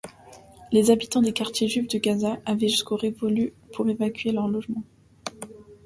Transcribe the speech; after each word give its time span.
Les 0.71 0.89
habitants 0.89 1.21
des 1.21 1.31
quartiers 1.31 1.67
juifs 1.67 1.87
de 1.87 1.99
Gaza 1.99 2.39
avaient 2.47 2.67
jusqu'au 2.69 2.95
révolu 2.95 3.53
pour 3.71 3.87
évacuer 3.87 4.31
leurs 4.31 4.47
logements. 4.47 4.81